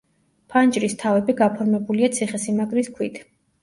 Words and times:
ფანჯრის 0.53 0.95
თავები 1.03 1.37
გაფორმებულია 1.43 2.13
ციხესიმაგრის 2.19 2.95
ქვით. 3.01 3.27